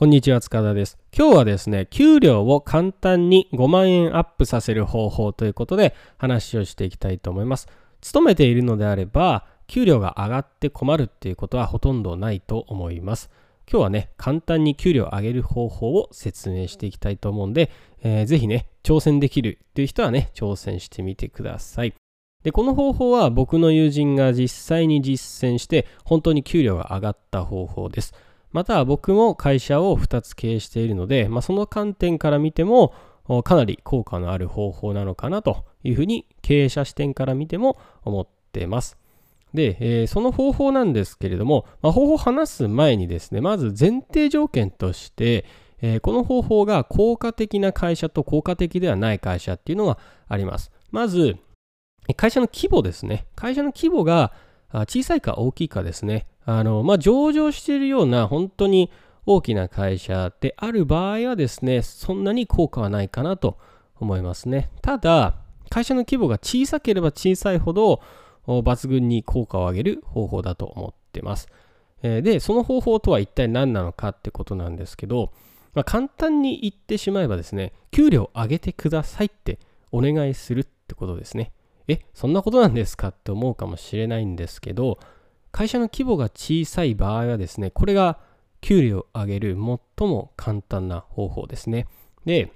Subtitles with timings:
[0.00, 0.96] こんにちは、塚田です。
[1.14, 7.68] 今日はですね、給料を簡単に5万円アップさせる方法ということで話をしていきたいと思います。
[8.00, 13.28] 勤めているのであれば、給料が上がって困るっていうことはほとんどないと思います。
[13.70, 17.70] 今日はね、簡単に給料を上げる方法を説明していきたいと思うんで、
[18.02, 21.92] えー、ぜひね、挑戦できるっていう人はね、挑戦してみてください。
[22.42, 28.14] で、この方法は僕の友人が実際に実践して、本当に給料が上がった方法です。
[28.52, 32.94] また僕も会社を2つ経営しているので、まあ、その観点から見ても
[33.44, 38.98] かなり効果のある方法なのかなというふうに経営者視点から見ても思っています。
[39.54, 45.44] で、えー、その方法なんですけれども、まあ、方法を話す前にですね、まず前提条件として、
[45.82, 50.70] えー、この方法が効果的な会社と効果的ではない会社っていうのがあります。
[50.90, 51.36] まず、
[52.16, 53.26] 会社の規模ですね。
[53.34, 54.32] 会社の規模が
[54.72, 56.26] 小さいか大きいかですね。
[56.44, 58.90] あの、まあ、上場しているような本当に
[59.26, 63.58] 大きな会社である場合はですね、そんなに効果はないかなと
[63.98, 64.70] 思いますね。
[64.82, 65.36] ただ、
[65.68, 68.00] 会社の規模が小さければ小さいほど
[68.46, 71.48] 抜群に効果を上げる方法だと思ってます。
[72.02, 75.32] で、その方法とは一体何なのかってことなんですけど、
[75.74, 79.58] まあ、簡単に言ってしまえばですね、給料上げてくださいって
[79.92, 81.52] お願いするってことですね。
[81.86, 84.98] え、そんなことなんですかって思うかもしれないんですけど、
[85.52, 88.18] 会社の規模が小さい場合はですね、これが
[88.60, 89.54] 給料を上げる
[89.98, 91.86] 最も簡単な方法ですね。
[92.24, 92.52] で、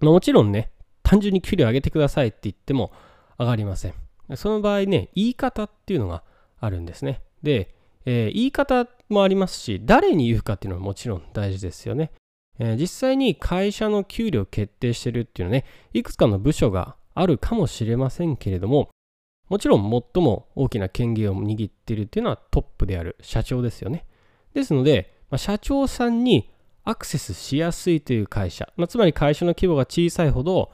[0.00, 0.70] もちろんね、
[1.02, 2.92] 単純に給料を上げてくださいって言っても
[3.38, 3.94] 上がりません。
[4.36, 6.22] その場合ね、言い方っていうのが
[6.60, 7.22] あるんですね。
[7.42, 7.74] で、
[8.06, 12.12] えー、言い方もありますし、誰に言うかっていうのはもちろん大事ですよね。
[12.58, 18.90] えー、実際に会社の給料を決定してるっていうのはね、いくつかの部署があるかもしれませんけれども、
[19.48, 24.06] もちろん最も大きな権限を握っているっていうのはトップである社長ですよね。
[24.54, 26.50] ですので、まあ、社長さんに
[26.84, 30.70] アクセスしやすいという会社、まあ、つまり会社の規模が小さいほど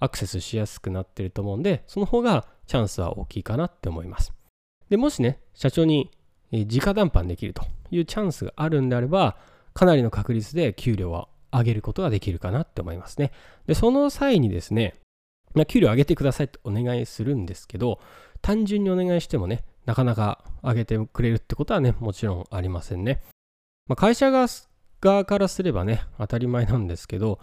[0.00, 4.32] アクセスしやすくなっていると思うんで、その方がチャンスは大きいかなって思います。
[4.88, 6.10] で、もしね、社長に
[6.50, 9.36] 直談判できるというチャンスがあるんであれば、
[9.74, 13.30] かなりの確率で給料は上げることができるかなって思いますね。
[13.66, 14.94] で、その際にですね、
[15.54, 18.00] まあ、給料上げてくださいってお願いするんですけど、
[18.40, 23.22] 単純にお願いしてもね、なかなか上げてくれるってことはね、もちろんありませんね。
[23.86, 27.40] まあ、会社側からすればね、当たり前なんですけど、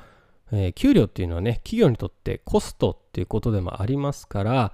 [0.51, 4.73] えー、給料っていうのはね、企業にとってコストっていうことでもありますから、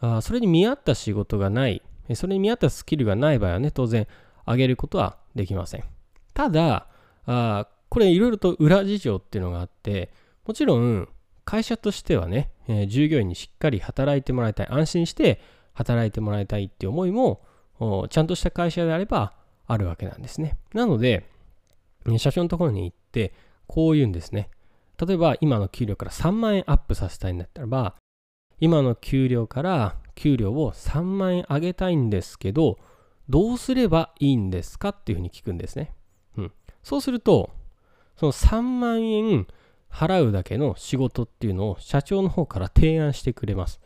[0.00, 1.82] あそれに見合った仕事がない、
[2.14, 4.06] それに見合ったスキルがない場合はね、当然
[4.46, 5.84] 上げることはできません。
[6.34, 6.86] ただ、
[7.26, 10.10] あこれいろいろと裏事情っていうのがあって、
[10.46, 11.08] もちろん
[11.46, 15.40] 会社としてはね、えー、従業員にしっかり働いてもらいたい、安心して
[15.72, 17.40] 働いてもらいたいっていう思いも、
[18.10, 19.32] ちゃんとした会社であれば
[19.66, 20.56] あるわけなんですね。
[20.74, 21.24] なので、
[22.18, 23.32] 社長のところに行って、
[23.66, 24.50] こう言うんですね。
[24.98, 27.94] 例えば、今の給料から3万円アップさせたいんだったらば、
[28.58, 32.78] 今の給料から給料を3万円上げたいんですけど、
[33.28, 35.92] どうすればいいんですかっていうふうに聞くんですね。
[36.38, 36.52] うん。
[36.82, 37.50] そうすると、
[38.16, 39.46] その3万円
[39.90, 43.80] 払うだけの仕事っていうのを社長の方から提案してくれます。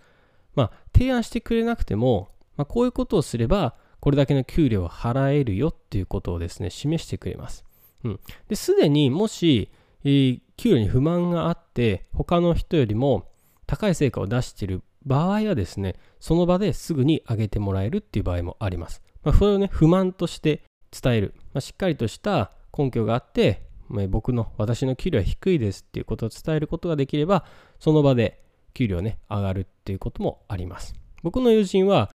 [0.54, 7.64] まあ、提案してくれなくても、まあ、こういうことをすれば、これだけの給料を払えるよっていうことをですね、示してくれます。
[8.04, 8.20] うん。
[8.48, 9.70] で、すでにもし、
[10.04, 13.28] えー、給料に不満があって、他の人よりも
[13.66, 19.02] 高い成果を出している場合はですね、その場ですぐに上げてもらえるっていう場合もあります。
[19.22, 21.34] まあ、それをね、不満として伝える。
[21.52, 23.69] まあ、しっかりとした根拠があって、
[24.08, 27.44] 僕の私の給料は低いですっていうことを伝えることができれば
[27.80, 28.42] その場で
[28.72, 30.94] 給料ね上がるっていうこともあります。
[31.22, 32.10] 僕の友人は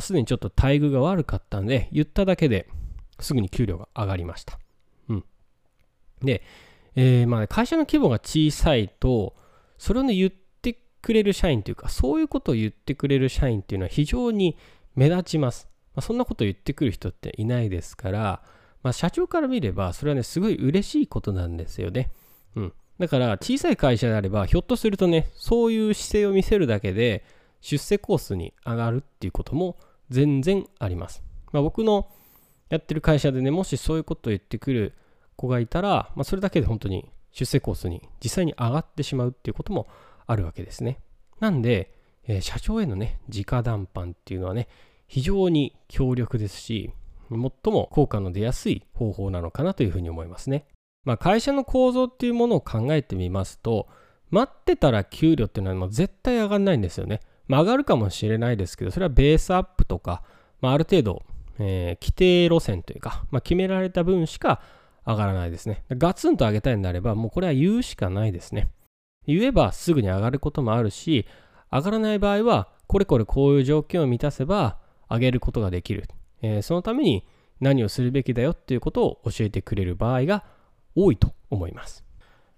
[0.00, 2.68] すでにちょっと待遇が悪かったんで言っただけで
[3.20, 4.58] すぐに給料が上がりました。
[5.08, 5.24] うん。
[6.22, 6.42] で、
[6.96, 9.34] えー、まあ、ね、会社の規模が小さいと
[9.78, 14.56] それをね言ってくれる社員というかそういうことを言ってくれる社員っていうのは非常に
[14.94, 18.42] 目立ちます、まあ、そんなことを言ってくる人っていないですから
[18.82, 22.10] まあ、社長から見れば、それはね、すごい嬉しいことなんですよね。
[22.56, 22.72] うん。
[22.98, 27.24] だから、小さい会社であれば、ひょっとするとね、そういう姿勢を見せるだけで、
[27.60, 29.76] 出世コースに上がるっていうことも
[30.10, 31.22] 全然あります。
[31.52, 32.08] まあ、僕の
[32.68, 34.94] やってる会社でね、もしそういうことを言ってくる
[35.36, 39.86] 子がいたら、まあ、それだけで本当に出世コースに実際に上がってしまうっていうことも
[40.26, 40.98] あるわけですね。
[41.40, 41.94] なんで、
[42.26, 44.68] えー、社長へのね、直談判っていうのはね、
[45.06, 46.92] 非常に強力ですし、
[47.30, 47.38] 最
[47.72, 50.66] も効果の出やすい方法なのかなというふうに思いますね。
[51.04, 53.88] まあ、会社の構造っていうものを考えてみますと、
[54.30, 57.20] 待ってたら給料っていうのはもう絶対上がらないんですよね。
[57.48, 60.22] まあ、上がるかもしれないですけど、それはベースアップとか、
[60.60, 61.22] まあ、ある程度、
[61.58, 64.62] えー、規定路線というか、まあ、決められた分しか
[65.06, 65.84] 上がらないですね。
[65.90, 68.68] ガツンと上げたいんであれば、もうこれは言うしかないですね。
[69.26, 71.26] 言えばすぐに上がることもあるし、
[71.70, 74.78] 上がらない場合は、これこれこういう条件を満たせば
[75.10, 76.04] 上げることができる。
[76.42, 77.24] えー、そのために
[77.60, 80.44] 何をするべきだよっていうことを教えてくれる場合が
[80.94, 82.04] 多いと思います。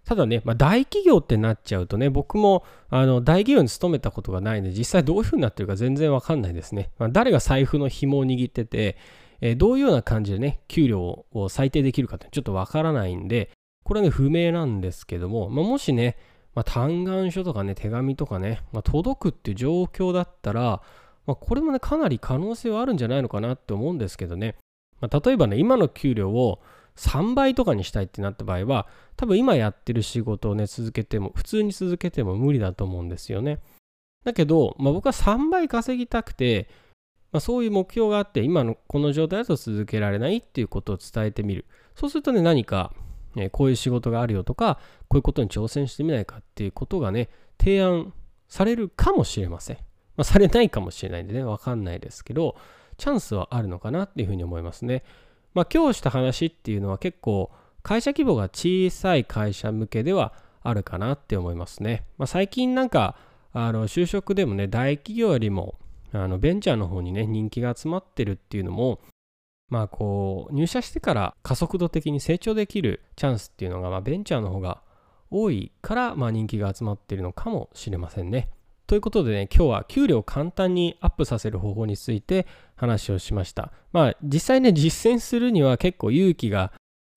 [0.04, 6.90] ただね、まあ、大企業ってなっちゃうとね、僕もあの大企業に勤めたことがないので、実際どういう風になってるか全然わかんないですね。
[6.98, 8.96] まあ、誰が財布の紐を握ってて、
[9.40, 13.50] えー、どういうような感じでね、給料を最低できるかってちょっとわからないんで、
[13.82, 16.16] これはね、不明なんですけども、まあ、もしね、
[16.54, 20.82] まあ、嘆願書とかね、手紙とかね、まあ、届くっていう状況だったら、
[21.26, 24.56] まあ、これもね、かなり可能性はあるんじゃないのかなって思うんですけどね、
[25.00, 26.60] まあ、例えばね、今の給料を
[26.96, 28.86] 3倍とかにしたいってなった場合は、
[29.16, 33.60] 多分今やってる仕事をね、続けても、普通に続けても無理だと思うんですよね。
[34.24, 36.68] だけど、まあ、僕は3倍稼ぎたくて、
[37.32, 41.64] まあ、そういう目標があって、今のこの状態だと続けられないっていうことを伝えてみる。
[41.96, 42.92] そうするとね、何か
[43.36, 44.78] えこういう仕事があるよとか、
[45.08, 47.28] こういうことに挑戦してみないかっていうことがね、
[47.58, 48.12] 提案
[48.48, 49.78] されるかもしれません。
[50.16, 52.56] まあ、されないかもしれないんでね、わかんないですけど、
[52.96, 55.02] チャンスはあるのかなっていうふうに思いますね。
[55.54, 57.50] まあ、今日した話っていうのは結構、
[57.82, 60.32] 会社規模が小さい会社向けでは
[60.62, 62.04] あるかなって思いますね。
[62.18, 63.16] まあ、最近なんか、
[63.52, 65.78] あの就職でもね、大企業よりも
[66.12, 69.00] あのベンチャーの方にね、人気が集まってるっていうのも、
[69.68, 74.82] まあこう入社してから加速度的に成長できるチャンスっていうのが、まあ、ベンチャーの方が
[75.30, 78.48] 多いから、まあ、人気が集まってるのかもしれませんね。
[78.86, 82.46] ということでね、今日は給料を簡単にアップさせる方法について
[82.76, 83.72] 話をしました。
[83.92, 86.72] まあ実際ね、実践するには結構勇気が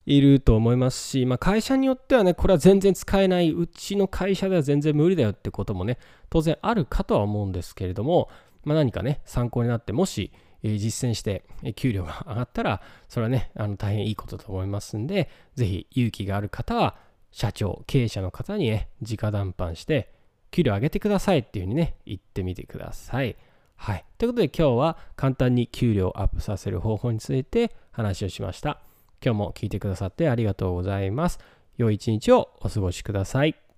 [0.06, 5.98] いると思いますし、まあ、会社によってはね、これは全然使えない、うちの会社では全然無理だよってこともね、
[6.30, 8.30] 当然あるかとは思うんですけれども、
[8.64, 10.32] まあ、何かね、参考になって、もし
[10.62, 16.96] え実践して、え給料が上がったら、それはね、あの大変いいことと思いますんで、ぜひ勇気がある方は、
[17.30, 20.12] 社長、経営者の方にね、直談判して、
[20.50, 23.36] 給料上げてくださいっていうふうにね、言ってみてください。
[23.76, 24.04] はい。
[24.18, 28.80] ということで今日は簡単に給料をアップさせる方法について話をしました。
[29.24, 31.38] 今日も聞いてくださってありがとうございます。
[31.76, 33.58] 良い一日をお過ごしください。